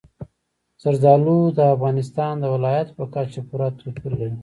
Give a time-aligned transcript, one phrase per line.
[0.83, 4.37] زردالو د افغانستان د ولایاتو په کچه پوره توپیر لري.